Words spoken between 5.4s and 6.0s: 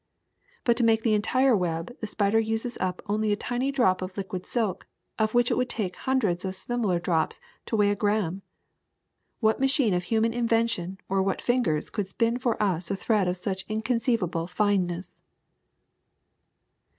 it would take